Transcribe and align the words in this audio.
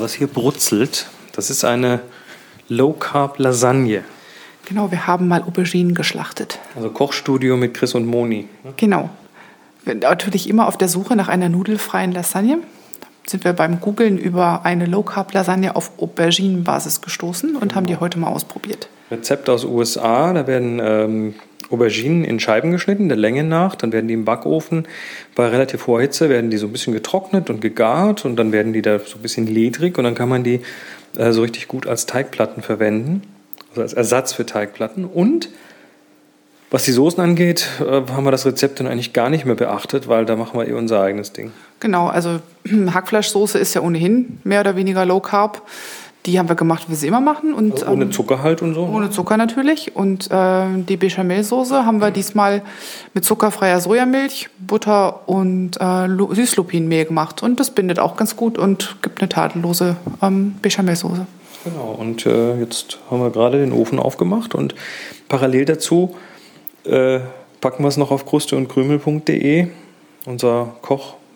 was 0.00 0.14
hier 0.14 0.26
brutzelt, 0.26 1.08
das 1.34 1.50
ist 1.50 1.64
eine 1.64 2.00
Low 2.68 2.92
Carb 2.92 3.38
Lasagne. 3.38 4.04
Genau, 4.66 4.90
wir 4.90 5.06
haben 5.06 5.28
mal 5.28 5.42
Auberginen 5.42 5.94
geschlachtet. 5.94 6.58
Also 6.76 6.90
Kochstudio 6.90 7.56
mit 7.56 7.74
Chris 7.74 7.94
und 7.94 8.06
Moni. 8.06 8.48
Ne? 8.64 8.72
Genau. 8.76 9.10
Wir 9.84 9.94
sind 9.94 10.04
natürlich 10.04 10.48
immer 10.48 10.68
auf 10.68 10.78
der 10.78 10.88
Suche 10.88 11.16
nach 11.16 11.28
einer 11.28 11.48
nudelfreien 11.48 12.12
Lasagne. 12.12 12.58
Sind 13.26 13.44
wir 13.44 13.52
beim 13.52 13.80
Googlen 13.80 14.18
über 14.18 14.64
eine 14.64 14.86
Low 14.86 15.02
Carb 15.02 15.32
Lasagne 15.32 15.76
auf 15.76 15.92
Auberginenbasis 15.98 17.00
gestoßen 17.00 17.54
und 17.54 17.60
genau. 17.60 17.74
haben 17.74 17.86
die 17.86 17.96
heute 17.96 18.18
mal 18.18 18.28
ausprobiert. 18.28 18.88
Rezept 19.10 19.48
aus 19.48 19.64
USA, 19.64 20.32
da 20.32 20.46
werden 20.46 20.80
ähm, 20.82 21.34
Auberginen 21.72 22.24
in 22.24 22.38
Scheiben 22.38 22.70
geschnitten, 22.70 23.08
der 23.08 23.16
Länge 23.16 23.44
nach. 23.44 23.74
Dann 23.74 23.92
werden 23.92 24.08
die 24.08 24.14
im 24.14 24.24
Backofen 24.24 24.86
bei 25.34 25.48
relativ 25.48 25.86
hoher 25.86 26.02
Hitze 26.02 26.28
werden 26.28 26.50
die 26.50 26.58
so 26.58 26.66
ein 26.66 26.72
bisschen 26.72 26.92
getrocknet 26.92 27.50
und 27.50 27.60
gegart 27.60 28.24
und 28.24 28.36
dann 28.36 28.52
werden 28.52 28.72
die 28.72 28.82
da 28.82 28.98
so 28.98 29.16
ein 29.16 29.22
bisschen 29.22 29.46
ledrig 29.46 29.98
und 29.98 30.04
dann 30.04 30.14
kann 30.14 30.28
man 30.28 30.44
die 30.44 30.60
äh, 31.16 31.32
so 31.32 31.42
richtig 31.42 31.68
gut 31.68 31.86
als 31.86 32.06
Teigplatten 32.06 32.62
verwenden, 32.62 33.22
also 33.70 33.82
als 33.82 33.92
Ersatz 33.92 34.32
für 34.32 34.46
Teigplatten. 34.46 35.04
Und 35.04 35.48
was 36.70 36.84
die 36.84 36.92
Soßen 36.92 37.22
angeht, 37.22 37.68
äh, 37.80 37.84
haben 37.84 38.24
wir 38.24 38.30
das 38.30 38.46
Rezept 38.46 38.80
dann 38.80 38.86
eigentlich 38.86 39.12
gar 39.12 39.28
nicht 39.28 39.44
mehr 39.44 39.54
beachtet, 39.54 40.08
weil 40.08 40.24
da 40.24 40.36
machen 40.36 40.58
wir 40.58 40.66
eh 40.66 40.72
unser 40.72 41.02
eigenes 41.02 41.32
Ding. 41.32 41.52
Genau, 41.80 42.06
also 42.08 42.40
Hackfleischsoße 42.94 43.58
ist 43.58 43.74
ja 43.74 43.82
ohnehin 43.82 44.38
mehr 44.44 44.60
oder 44.60 44.74
weniger 44.76 45.04
Low 45.04 45.20
Carb. 45.20 45.62
Die 46.26 46.38
haben 46.38 46.48
wir 46.48 46.54
gemacht, 46.54 46.84
wie 46.86 46.90
wir 46.90 46.96
sie 46.96 47.08
immer 47.08 47.20
machen. 47.20 47.52
Und, 47.52 47.72
also 47.72 47.86
ohne 47.86 48.04
ähm, 48.04 48.12
Zucker 48.12 48.42
halt 48.42 48.62
und 48.62 48.74
so? 48.74 48.82
Ohne 48.84 49.10
Zucker 49.10 49.36
natürlich. 49.36 49.96
Und 49.96 50.30
äh, 50.30 50.66
die 50.88 50.96
Bechamelsoße 50.96 51.84
haben 51.84 52.00
wir 52.00 52.10
diesmal 52.10 52.62
mit 53.12 53.24
zuckerfreier 53.24 53.80
Sojamilch, 53.80 54.48
Butter 54.58 55.28
und 55.28 55.80
äh, 55.80 56.34
Süßlupinenmehl 56.34 57.06
gemacht. 57.06 57.42
Und 57.42 57.58
das 57.58 57.70
bindet 57.70 57.98
auch 57.98 58.16
ganz 58.16 58.36
gut 58.36 58.56
und 58.56 58.96
gibt 59.02 59.20
eine 59.20 59.28
tadellose 59.28 59.96
ähm, 60.22 60.54
Bechamelsoße. 60.62 61.26
Genau, 61.64 61.96
und 61.98 62.26
äh, 62.26 62.58
jetzt 62.58 62.98
haben 63.10 63.20
wir 63.20 63.30
gerade 63.30 63.58
den 63.58 63.72
Ofen 63.72 63.98
aufgemacht 63.98 64.54
und 64.54 64.74
parallel 65.28 65.64
dazu 65.64 66.16
äh, 66.84 67.20
packen 67.60 67.84
wir 67.84 67.88
es 67.88 67.96
noch 67.96 68.10
auf 68.10 68.26
kruste 68.26 68.56
und 68.56 68.68
krümel.de, 68.68 69.68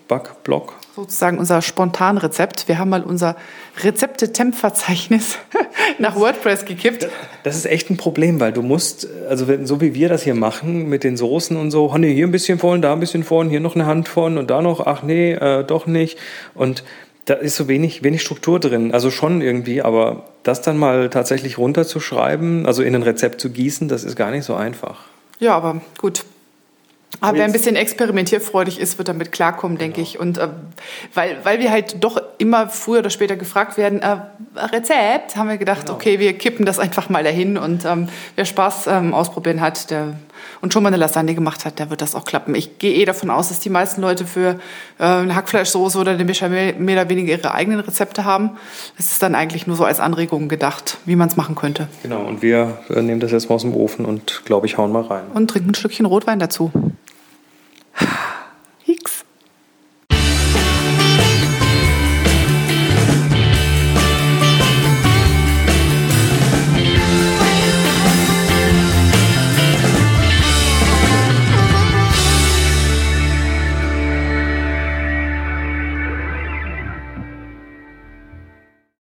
Koch-Back-Blog 0.08 0.74
sozusagen 0.94 1.38
unser 1.38 1.60
Spontanrezept. 1.60 2.68
Wir 2.68 2.78
haben 2.78 2.88
mal 2.88 3.02
unser 3.02 3.36
Rezepte-Temp-Verzeichnis 3.82 5.38
nach 5.98 6.16
WordPress 6.16 6.64
gekippt. 6.64 7.08
Das 7.42 7.54
ist 7.54 7.66
echt 7.66 7.90
ein 7.90 7.98
Problem, 7.98 8.40
weil 8.40 8.52
du 8.52 8.62
musst, 8.62 9.06
also 9.28 9.46
so 9.64 9.80
wie 9.80 9.94
wir 9.94 10.08
das 10.08 10.22
hier 10.22 10.34
machen 10.34 10.88
mit 10.88 11.04
den 11.04 11.16
Soßen 11.16 11.56
und 11.56 11.70
so, 11.70 11.92
oh 11.92 11.98
nee, 11.98 12.14
hier 12.14 12.26
ein 12.26 12.32
bisschen 12.32 12.58
vorn, 12.58 12.80
da 12.80 12.94
ein 12.94 13.00
bisschen 13.00 13.24
vorn, 13.24 13.50
hier 13.50 13.60
noch 13.60 13.74
eine 13.74 13.86
Hand 13.86 14.08
vorn 14.08 14.38
und 14.38 14.48
da 14.48 14.62
noch, 14.62 14.86
ach 14.86 15.02
nee, 15.02 15.32
äh, 15.34 15.64
doch 15.64 15.86
nicht. 15.86 16.18
Und 16.54 16.82
da 17.26 17.34
ist 17.34 17.56
so 17.56 17.68
wenig, 17.68 18.02
wenig 18.02 18.22
Struktur 18.22 18.58
drin. 18.58 18.94
Also 18.94 19.10
schon 19.10 19.42
irgendwie, 19.42 19.82
aber 19.82 20.24
das 20.44 20.62
dann 20.62 20.78
mal 20.78 21.10
tatsächlich 21.10 21.58
runterzuschreiben, 21.58 22.64
also 22.64 22.82
in 22.82 22.94
ein 22.94 23.02
Rezept 23.02 23.40
zu 23.40 23.50
gießen, 23.50 23.88
das 23.88 24.04
ist 24.04 24.16
gar 24.16 24.30
nicht 24.30 24.44
so 24.44 24.54
einfach. 24.54 25.00
Ja, 25.40 25.54
aber 25.56 25.82
gut, 25.98 26.24
aber 27.20 27.38
wer 27.38 27.44
ein 27.44 27.52
bisschen 27.52 27.76
experimentierfreudig 27.76 28.80
ist, 28.80 28.98
wird 28.98 29.08
damit 29.08 29.32
klarkommen, 29.32 29.78
denke 29.78 29.96
genau. 29.96 30.08
ich. 30.08 30.18
Und 30.18 30.38
äh, 30.38 30.48
weil, 31.14 31.38
weil 31.44 31.60
wir 31.60 31.70
halt 31.70 32.02
doch 32.02 32.20
immer 32.38 32.68
früher 32.68 33.00
oder 33.00 33.10
später 33.10 33.36
gefragt 33.36 33.76
werden, 33.76 34.02
äh, 34.02 34.18
Rezept, 34.56 35.36
haben 35.36 35.48
wir 35.48 35.58
gedacht, 35.58 35.86
genau. 35.86 35.94
okay, 35.94 36.18
wir 36.18 36.32
kippen 36.36 36.66
das 36.66 36.78
einfach 36.78 37.08
mal 37.08 37.24
dahin. 37.24 37.58
Und 37.58 37.84
ähm, 37.84 38.08
wer 38.34 38.44
Spaß 38.44 38.86
ähm, 38.88 39.14
ausprobieren 39.14 39.60
hat, 39.60 39.90
der 39.90 40.14
und 40.60 40.72
schon 40.72 40.82
mal 40.82 40.88
eine 40.88 40.96
Lasagne 40.96 41.34
gemacht 41.34 41.64
hat, 41.64 41.78
der 41.78 41.90
wird 41.90 42.02
das 42.02 42.14
auch 42.14 42.24
klappen. 42.24 42.54
Ich 42.54 42.78
gehe 42.78 42.94
eh 42.94 43.04
davon 43.04 43.30
aus, 43.30 43.48
dass 43.48 43.60
die 43.60 43.70
meisten 43.70 44.00
Leute 44.00 44.26
für 44.26 44.58
äh, 44.98 45.04
eine 45.04 45.34
Hackfleischsoße 45.34 45.98
oder 45.98 46.12
eine 46.12 46.24
Bechamel 46.24 46.74
mehr 46.74 47.00
oder 47.00 47.10
weniger 47.10 47.32
ihre 47.32 47.54
eigenen 47.54 47.80
Rezepte 47.80 48.24
haben. 48.24 48.50
Es 48.98 49.12
ist 49.12 49.22
dann 49.22 49.34
eigentlich 49.34 49.66
nur 49.66 49.76
so 49.76 49.84
als 49.84 50.00
Anregung 50.00 50.48
gedacht, 50.48 50.98
wie 51.04 51.16
man 51.16 51.28
es 51.28 51.36
machen 51.36 51.54
könnte. 51.54 51.88
Genau, 52.02 52.24
und 52.24 52.42
wir 52.42 52.78
äh, 52.90 53.02
nehmen 53.02 53.20
das 53.20 53.30
jetzt 53.32 53.48
mal 53.48 53.56
aus 53.56 53.62
dem 53.62 53.74
Ofen 53.74 54.04
und, 54.04 54.42
glaube 54.44 54.66
ich, 54.66 54.78
hauen 54.78 54.92
mal 54.92 55.02
rein. 55.02 55.24
Und 55.34 55.50
trinken 55.50 55.70
ein 55.70 55.74
Stückchen 55.74 56.06
Rotwein 56.06 56.38
dazu. 56.38 56.70